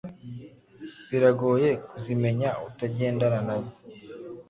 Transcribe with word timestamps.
biragoye 1.09 1.69
kuzimenya 1.89 2.49
utagendana 2.67 3.39
nabo 3.47 3.69